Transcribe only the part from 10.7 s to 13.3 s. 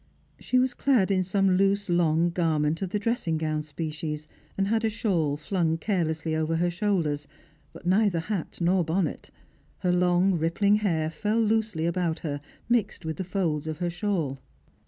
hair fell loosely about her, mixed with the